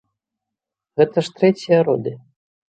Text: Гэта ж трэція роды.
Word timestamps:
Гэта 1.01 1.17
ж 1.29 1.37
трэція 1.37 1.77
роды. 1.91 2.19